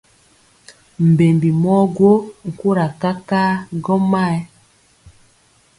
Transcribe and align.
Mbembi 1.07 1.49
mɔɔ 1.61 1.83
gwo 1.95 2.11
nkura 2.49 2.85
kakaa 3.01 3.51
gɔmayɛ. 3.83 4.39